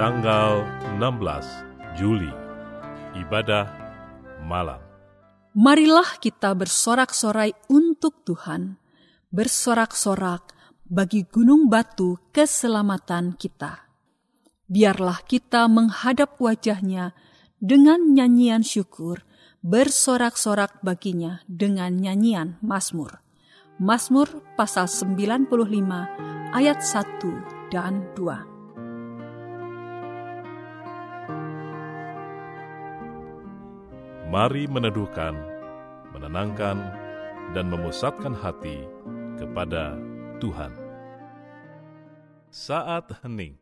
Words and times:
tanggal 0.00 0.64
16 0.96 2.00
Juli, 2.00 2.32
ibadah 3.20 3.68
malam. 4.48 4.80
Marilah 5.52 6.16
kita 6.16 6.56
bersorak-sorai 6.56 7.52
untuk 7.68 8.24
Tuhan, 8.24 8.80
bersorak-sorak 9.28 10.56
bagi 10.88 11.28
gunung 11.28 11.68
batu 11.68 12.16
keselamatan 12.32 13.36
kita. 13.36 13.92
Biarlah 14.72 15.20
kita 15.28 15.68
menghadap 15.68 16.40
wajahnya 16.40 17.12
dengan 17.60 18.00
nyanyian 18.16 18.64
syukur, 18.64 19.20
bersorak-sorak 19.60 20.80
baginya 20.80 21.44
dengan 21.44 22.00
nyanyian 22.00 22.56
Mazmur. 22.64 23.20
Mazmur 23.76 24.32
pasal 24.56 24.88
95 24.88 26.56
ayat 26.56 26.80
1 26.80 27.68
dan 27.68 28.08
2. 28.16 28.59
Mari 34.30 34.70
meneduhkan, 34.70 35.34
menenangkan, 36.14 36.78
dan 37.50 37.66
memusatkan 37.66 38.30
hati 38.30 38.86
kepada 39.34 39.98
Tuhan. 40.38 40.70
Saat 42.54 43.10
hening. 43.26 43.58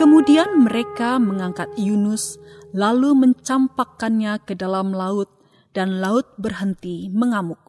Kemudian 0.00 0.64
mereka 0.64 1.20
mengangkat 1.20 1.76
Yunus, 1.76 2.40
lalu 2.72 3.12
mencampakkannya 3.12 4.40
ke 4.48 4.56
dalam 4.56 4.96
laut, 4.96 5.28
dan 5.76 6.00
laut 6.00 6.24
berhenti 6.40 7.12
mengamuk. 7.12 7.60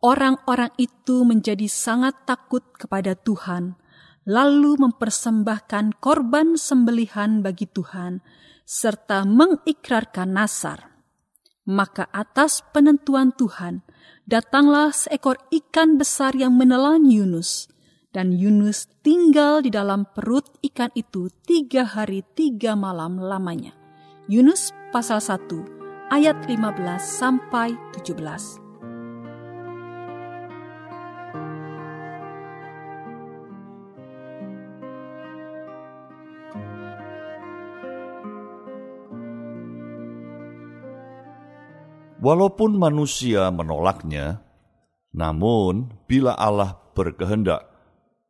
Orang-orang 0.00 0.72
itu 0.80 1.20
menjadi 1.20 1.68
sangat 1.68 2.24
takut 2.24 2.64
kepada 2.72 3.12
Tuhan, 3.12 3.76
lalu 4.24 4.80
mempersembahkan 4.80 6.00
korban 6.00 6.56
sembelihan 6.56 7.44
bagi 7.44 7.68
Tuhan, 7.68 8.24
serta 8.64 9.28
mengikrarkan 9.28 10.32
nasar. 10.32 10.96
Maka 11.68 12.08
atas 12.08 12.64
penentuan 12.72 13.36
Tuhan, 13.36 13.84
datanglah 14.24 14.96
seekor 14.96 15.36
ikan 15.52 16.00
besar 16.00 16.32
yang 16.32 16.56
menelan 16.56 17.04
Yunus, 17.04 17.68
dan 18.10 18.34
Yunus 18.34 18.90
tinggal 19.06 19.62
di 19.62 19.70
dalam 19.70 20.02
perut 20.02 20.46
ikan 20.66 20.90
itu 20.98 21.30
tiga 21.46 21.86
hari 21.86 22.26
tiga 22.34 22.74
malam 22.74 23.22
lamanya. 23.22 23.70
Yunus 24.26 24.74
pasal 24.90 25.22
1 25.22 26.10
ayat 26.10 26.34
15 26.46 26.98
sampai 26.98 27.78
17. 27.94 28.58
Walaupun 42.20 42.76
manusia 42.76 43.48
menolaknya, 43.48 44.44
namun 45.16 45.88
bila 46.04 46.36
Allah 46.36 46.76
berkehendak, 46.92 47.69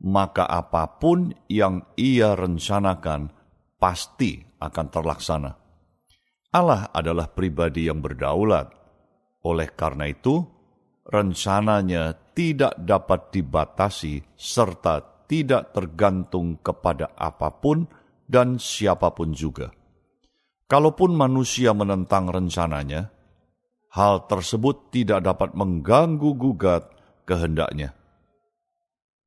maka 0.00 0.48
apa 0.48 0.96
pun 0.96 1.32
yang 1.48 1.84
ia 2.00 2.32
rencanakan 2.32 3.28
pasti 3.76 4.40
akan 4.60 4.86
terlaksana. 4.88 5.52
Allah 6.50 6.88
adalah 6.90 7.30
pribadi 7.30 7.86
yang 7.86 8.00
berdaulat. 8.00 8.72
Oleh 9.46 9.68
karena 9.72 10.10
itu, 10.10 10.42
rencananya 11.06 12.16
tidak 12.34 12.76
dapat 12.80 13.32
dibatasi 13.32 14.36
serta 14.36 15.24
tidak 15.30 15.70
tergantung 15.70 16.58
kepada 16.58 17.14
apa 17.14 17.54
pun 17.54 17.86
dan 18.26 18.58
siapa 18.58 19.14
pun 19.14 19.30
juga. 19.30 19.70
Kalaupun 20.66 21.14
manusia 21.14 21.70
menentang 21.70 22.30
rencananya, 22.30 23.10
hal 23.94 24.26
tersebut 24.26 24.90
tidak 24.90 25.22
dapat 25.22 25.54
mengganggu 25.54 26.34
gugat 26.34 26.90
kehendaknya 27.26 27.99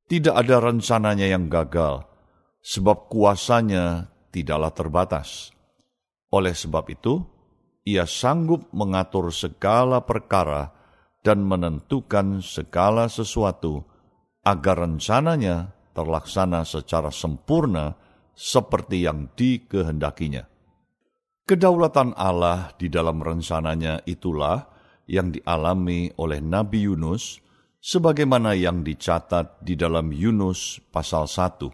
tidak 0.04 0.34
ada 0.36 0.60
rencananya 0.60 1.26
yang 1.28 1.48
gagal, 1.48 2.04
sebab 2.60 3.08
kuasanya 3.08 4.12
tidaklah 4.28 4.72
terbatas. 4.72 5.54
Oleh 6.28 6.52
sebab 6.52 6.84
itu, 6.92 7.24
ia 7.84 8.08
sanggup 8.08 8.68
mengatur 8.72 9.28
segala 9.30 10.04
perkara 10.04 10.72
dan 11.24 11.44
menentukan 11.44 12.44
segala 12.44 13.08
sesuatu 13.08 13.84
agar 14.44 14.84
rencananya 14.84 15.72
terlaksana 15.96 16.68
secara 16.68 17.08
sempurna 17.08 17.96
seperti 18.34 19.06
yang 19.06 19.30
dikehendakinya. 19.32 20.44
Kedaulatan 21.44 22.16
Allah 22.16 22.72
di 22.80 22.88
dalam 22.88 23.20
rencananya 23.20 24.00
itulah 24.08 24.64
yang 25.04 25.32
dialami 25.32 26.08
oleh 26.16 26.40
Nabi 26.40 26.88
Yunus 26.88 27.43
sebagaimana 27.84 28.56
yang 28.56 28.80
dicatat 28.80 29.60
di 29.60 29.76
dalam 29.76 30.08
Yunus 30.08 30.80
pasal 30.88 31.28
1. 31.28 31.68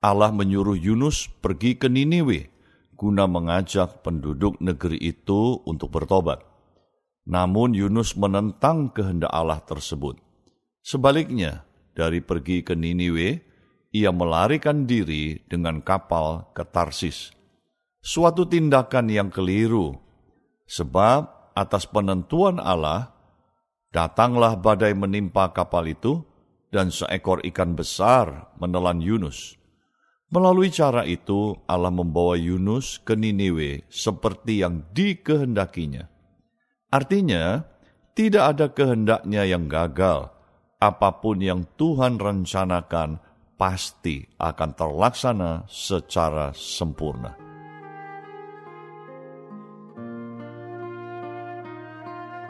Allah 0.00 0.32
menyuruh 0.32 0.80
Yunus 0.80 1.28
pergi 1.28 1.76
ke 1.76 1.92
Niniwe 1.92 2.48
guna 2.96 3.28
mengajak 3.28 4.00
penduduk 4.00 4.56
negeri 4.64 4.96
itu 4.96 5.60
untuk 5.68 5.92
bertobat. 5.92 6.40
Namun 7.28 7.76
Yunus 7.76 8.16
menentang 8.16 8.92
kehendak 8.96 9.28
Allah 9.28 9.60
tersebut. 9.60 10.16
Sebaliknya, 10.80 11.68
dari 11.92 12.24
pergi 12.24 12.64
ke 12.64 12.72
Niniwe, 12.72 13.40
ia 13.92 14.12
melarikan 14.12 14.88
diri 14.88 15.36
dengan 15.48 15.84
kapal 15.84 16.48
ke 16.56 16.64
Tarsis. 16.64 17.32
Suatu 18.00 18.48
tindakan 18.48 19.12
yang 19.12 19.28
keliru, 19.28 19.96
sebab 20.64 21.52
atas 21.52 21.84
penentuan 21.84 22.56
Allah, 22.56 23.19
Datanglah 23.90 24.54
badai 24.54 24.94
menimpa 24.94 25.50
kapal 25.50 25.90
itu, 25.90 26.22
dan 26.70 26.94
seekor 26.94 27.42
ikan 27.50 27.74
besar 27.74 28.54
menelan 28.62 29.02
Yunus. 29.02 29.58
Melalui 30.30 30.70
cara 30.70 31.02
itu, 31.02 31.58
Allah 31.66 31.90
membawa 31.90 32.38
Yunus 32.38 33.02
ke 33.02 33.18
Niniwe 33.18 33.82
seperti 33.90 34.62
yang 34.62 34.86
dikehendakinya. 34.94 36.06
Artinya, 36.94 37.66
tidak 38.14 38.44
ada 38.54 38.66
kehendaknya 38.70 39.42
yang 39.42 39.66
gagal. 39.66 40.30
Apa 40.78 41.18
pun 41.18 41.42
yang 41.42 41.66
Tuhan 41.74 42.22
rencanakan 42.22 43.18
pasti 43.58 44.22
akan 44.38 44.70
terlaksana 44.78 45.66
secara 45.66 46.54
sempurna. 46.54 47.39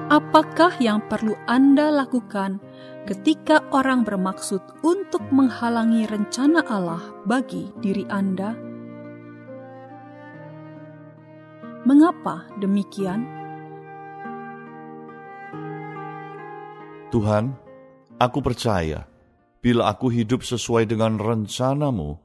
Apakah 0.08 0.80
yang 0.80 1.04
perlu 1.04 1.36
Anda 1.44 1.92
lakukan 1.92 2.62
ketika 3.04 3.60
orang 3.68 4.08
bermaksud 4.08 4.62
untuk 4.80 5.20
menghalangi 5.28 6.08
rencana 6.08 6.64
Allah 6.64 7.04
bagi 7.28 7.68
diri 7.84 8.08
Anda? 8.08 8.56
Mengapa 11.84 12.48
demikian? 12.56 13.28
Tuhan, 17.12 17.52
aku 18.16 18.38
percaya 18.40 19.04
bila 19.60 19.92
aku 19.92 20.08
hidup 20.08 20.40
sesuai 20.40 20.88
dengan 20.88 21.20
rencanamu, 21.20 22.16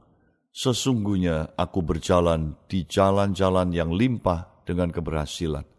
sesungguhnya 0.48 1.52
aku 1.52 1.84
berjalan 1.84 2.56
di 2.64 2.88
jalan-jalan 2.88 3.68
yang 3.76 3.92
limpah 3.92 4.64
dengan 4.64 4.88
keberhasilan 4.88 5.75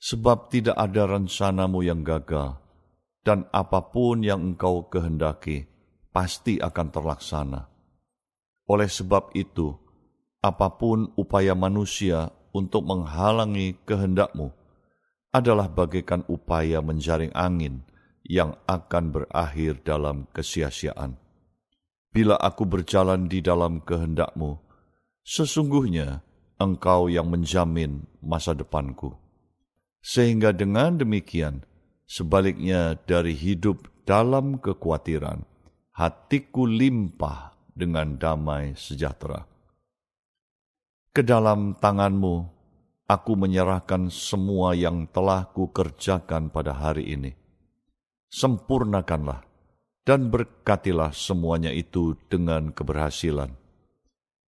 sebab 0.00 0.52
tidak 0.52 0.76
ada 0.76 1.08
rencanamu 1.08 1.80
yang 1.84 2.04
gagal, 2.04 2.60
dan 3.24 3.48
apa 3.50 3.90
pun 3.90 4.22
yang 4.22 4.54
engkau 4.54 4.86
kehendaki 4.86 5.66
pasti 6.12 6.60
akan 6.60 6.88
terlaksana. 6.92 7.62
Oleh 8.70 8.90
sebab 8.90 9.34
itu, 9.34 9.74
apa 10.42 10.72
pun 10.78 11.10
upaya 11.18 11.54
manusia 11.58 12.30
untuk 12.54 12.86
menghalangi 12.86 13.76
kehendakmu 13.82 14.54
adalah 15.34 15.68
bagaikan 15.68 16.24
upaya 16.30 16.80
menjaring 16.80 17.34
angin 17.36 17.84
yang 18.24 18.56
akan 18.66 19.12
berakhir 19.12 19.78
dalam 19.84 20.26
kesia-siaan. 20.32 21.18
Bila 22.10 22.40
aku 22.40 22.64
berjalan 22.64 23.28
di 23.28 23.44
dalam 23.44 23.84
kehendakmu, 23.84 24.56
sesungguhnya 25.20 26.24
engkau 26.56 27.12
yang 27.12 27.28
menjamin 27.28 28.08
masa 28.24 28.56
depanku 28.56 29.25
sehingga 30.06 30.54
dengan 30.54 31.02
demikian, 31.02 31.66
sebaliknya 32.06 32.94
dari 33.10 33.34
hidup 33.34 33.90
dalam 34.06 34.62
kekhawatiran, 34.62 35.42
hatiku 35.98 36.62
limpah 36.62 37.58
dengan 37.74 38.14
damai 38.14 38.78
sejahtera. 38.78 39.42
Ke 41.10 41.26
dalam 41.26 41.74
tanganmu, 41.74 42.46
aku 43.10 43.32
menyerahkan 43.34 44.06
semua 44.14 44.78
yang 44.78 45.10
telah 45.10 45.50
kukerjakan 45.50 46.54
pada 46.54 46.70
hari 46.70 47.10
ini. 47.10 47.34
Sempurnakanlah 48.30 49.42
dan 50.06 50.30
berkatilah 50.30 51.10
semuanya 51.10 51.74
itu 51.74 52.14
dengan 52.30 52.70
keberhasilan. 52.70 53.58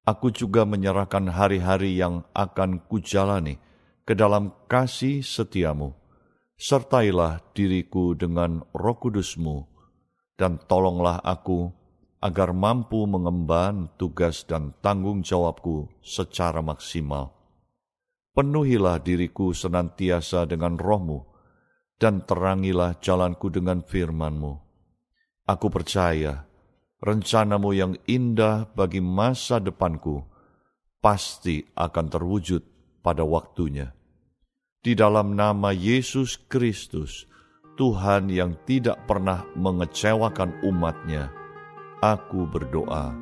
Aku 0.06 0.30
juga 0.30 0.62
menyerahkan 0.62 1.34
hari-hari 1.34 1.98
yang 1.98 2.22
akan 2.30 2.78
kujalani 2.86 3.58
ke 4.08 4.16
dalam 4.16 4.56
kasih 4.72 5.20
setiamu. 5.20 5.92
Sertailah 6.56 7.44
diriku 7.52 8.16
dengan 8.16 8.64
roh 8.72 8.96
kudusmu, 8.96 9.68
dan 10.40 10.56
tolonglah 10.64 11.20
aku 11.20 11.68
agar 12.24 12.56
mampu 12.56 13.04
mengemban 13.04 13.92
tugas 14.00 14.48
dan 14.48 14.72
tanggung 14.80 15.20
jawabku 15.20 15.92
secara 16.00 16.64
maksimal. 16.64 17.36
Penuhilah 18.32 18.96
diriku 19.04 19.52
senantiasa 19.52 20.48
dengan 20.48 20.80
rohmu, 20.80 21.28
dan 22.00 22.24
terangilah 22.24 22.96
jalanku 23.04 23.52
dengan 23.52 23.84
firmanmu. 23.84 24.56
Aku 25.44 25.68
percaya, 25.68 26.48
rencanamu 27.04 27.76
yang 27.76 27.92
indah 28.08 28.72
bagi 28.72 29.04
masa 29.04 29.60
depanku 29.60 30.24
pasti 30.98 31.62
akan 31.76 32.06
terwujud 32.08 32.62
pada 33.04 33.22
waktunya 33.22 33.97
di 34.78 34.94
dalam 34.94 35.34
nama 35.34 35.74
Yesus 35.74 36.38
Kristus, 36.46 37.26
Tuhan 37.74 38.30
yang 38.30 38.54
tidak 38.62 39.06
pernah 39.10 39.42
mengecewakan 39.58 40.62
umatnya, 40.66 41.30
aku 41.98 42.46
berdoa. 42.46 43.14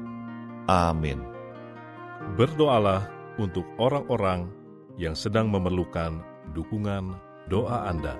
Amin. 0.68 1.20
Berdoalah 2.36 3.08
untuk 3.40 3.64
orang-orang 3.80 4.48
yang 5.00 5.16
sedang 5.16 5.48
memerlukan 5.48 6.20
dukungan 6.52 7.16
doa 7.48 7.88
Anda. 7.88 8.16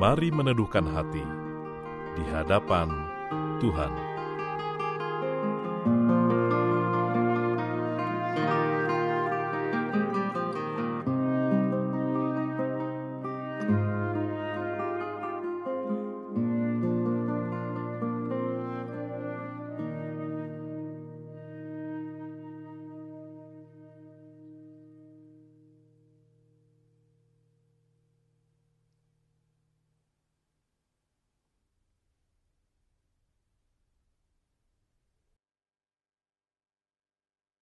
Mari 0.00 0.32
meneduhkan 0.32 0.88
hati 0.88 1.24
di 2.16 2.24
hadapan 2.32 2.88
Tuhan. 3.60 4.09